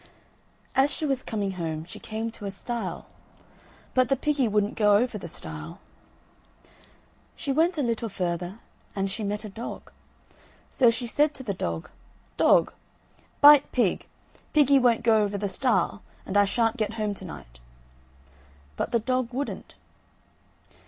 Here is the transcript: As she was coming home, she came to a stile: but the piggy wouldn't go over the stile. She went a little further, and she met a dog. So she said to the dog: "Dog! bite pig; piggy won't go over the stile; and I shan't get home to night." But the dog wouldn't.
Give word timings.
As 0.73 0.91
she 0.91 1.05
was 1.05 1.21
coming 1.21 1.51
home, 1.51 1.85
she 1.85 1.99
came 1.99 2.31
to 2.31 2.47
a 2.47 2.49
stile: 2.49 3.05
but 3.93 4.09
the 4.09 4.15
piggy 4.15 4.47
wouldn't 4.47 4.73
go 4.73 4.95
over 4.97 5.19
the 5.19 5.27
stile. 5.27 5.77
She 7.35 7.51
went 7.51 7.77
a 7.77 7.83
little 7.83 8.09
further, 8.09 8.57
and 8.95 9.11
she 9.11 9.23
met 9.23 9.45
a 9.45 9.47
dog. 9.49 9.91
So 10.71 10.89
she 10.89 11.05
said 11.05 11.35
to 11.35 11.43
the 11.43 11.53
dog: 11.53 11.91
"Dog! 12.35 12.73
bite 13.41 13.71
pig; 13.71 14.07
piggy 14.53 14.79
won't 14.79 15.03
go 15.03 15.21
over 15.21 15.37
the 15.37 15.47
stile; 15.47 16.01
and 16.25 16.35
I 16.35 16.45
shan't 16.45 16.77
get 16.77 16.93
home 16.93 17.13
to 17.13 17.25
night." 17.25 17.59
But 18.75 18.91
the 18.91 18.99
dog 18.99 19.31
wouldn't. 19.31 19.75